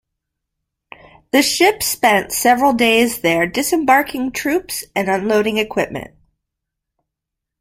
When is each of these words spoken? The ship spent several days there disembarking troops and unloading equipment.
The 1.29 1.43
ship 1.43 1.83
spent 1.83 2.31
several 2.31 2.73
days 2.73 3.19
there 3.21 3.45
disembarking 3.45 4.31
troops 4.31 4.83
and 4.95 5.07
unloading 5.07 5.57
equipment. 5.59 6.15